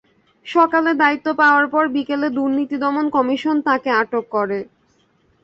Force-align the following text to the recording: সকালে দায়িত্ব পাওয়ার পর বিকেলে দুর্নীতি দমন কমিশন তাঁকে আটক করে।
সকালে 0.45 0.91
দায়িত্ব 1.01 1.27
পাওয়ার 1.41 1.65
পর 1.67 1.83
বিকেলে 1.95 2.27
দুর্নীতি 2.37 2.77
দমন 2.83 3.05
কমিশন 3.15 3.55
তাঁকে 3.67 3.89
আটক 4.01 4.25
করে। 4.35 4.59